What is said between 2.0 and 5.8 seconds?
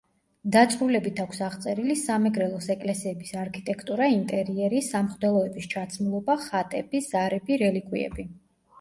სამეგრელოს ეკლესიების არქიტექტურა, ინტერიერი, სამღვდელოების